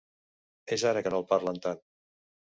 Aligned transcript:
És 0.77 0.85
ara 0.93 1.03
que 1.09 1.13
no 1.15 1.21
el 1.21 1.27
parlen 1.35 1.63
tant. 1.69 1.85